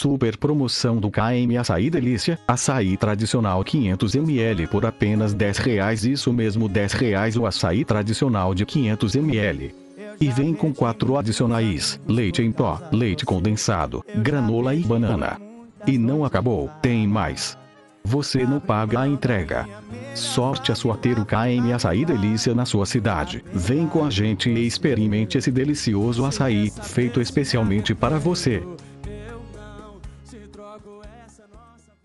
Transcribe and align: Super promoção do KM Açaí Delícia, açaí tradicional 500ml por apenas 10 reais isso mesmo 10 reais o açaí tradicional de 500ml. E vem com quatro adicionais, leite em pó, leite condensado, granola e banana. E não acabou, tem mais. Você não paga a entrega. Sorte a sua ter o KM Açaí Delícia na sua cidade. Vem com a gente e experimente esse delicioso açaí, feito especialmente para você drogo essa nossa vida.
Super 0.00 0.38
promoção 0.38 0.96
do 0.96 1.10
KM 1.10 1.58
Açaí 1.58 1.90
Delícia, 1.90 2.38
açaí 2.48 2.96
tradicional 2.96 3.62
500ml 3.62 4.66
por 4.66 4.86
apenas 4.86 5.34
10 5.34 5.58
reais 5.58 6.06
isso 6.06 6.32
mesmo 6.32 6.70
10 6.70 6.94
reais 6.94 7.36
o 7.36 7.44
açaí 7.44 7.84
tradicional 7.84 8.54
de 8.54 8.64
500ml. 8.64 9.74
E 10.18 10.28
vem 10.30 10.54
com 10.54 10.72
quatro 10.72 11.18
adicionais, 11.18 12.00
leite 12.08 12.40
em 12.40 12.50
pó, 12.50 12.80
leite 12.90 13.26
condensado, 13.26 14.02
granola 14.16 14.74
e 14.74 14.80
banana. 14.80 15.38
E 15.86 15.98
não 15.98 16.24
acabou, 16.24 16.70
tem 16.80 17.06
mais. 17.06 17.58
Você 18.02 18.46
não 18.46 18.58
paga 18.58 19.00
a 19.00 19.06
entrega. 19.06 19.68
Sorte 20.14 20.72
a 20.72 20.74
sua 20.74 20.96
ter 20.96 21.18
o 21.18 21.26
KM 21.26 21.74
Açaí 21.74 22.06
Delícia 22.06 22.54
na 22.54 22.64
sua 22.64 22.86
cidade. 22.86 23.44
Vem 23.52 23.86
com 23.86 24.02
a 24.02 24.08
gente 24.08 24.48
e 24.48 24.66
experimente 24.66 25.36
esse 25.36 25.50
delicioso 25.50 26.24
açaí, 26.24 26.72
feito 26.84 27.20
especialmente 27.20 27.94
para 27.94 28.18
você 28.18 28.62
drogo 30.50 31.02
essa 31.24 31.46
nossa 31.46 31.94
vida. 31.94 32.00